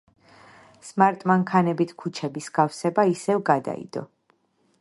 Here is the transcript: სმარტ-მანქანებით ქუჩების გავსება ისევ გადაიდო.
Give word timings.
სმარტ-მანქანებით 0.87 1.93
ქუჩების 2.05 2.51
გავსება 2.57 3.07
ისევ 3.15 3.45
გადაიდო. 3.51 4.07